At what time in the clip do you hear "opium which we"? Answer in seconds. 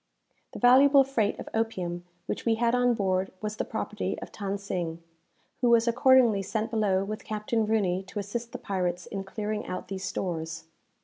1.53-2.55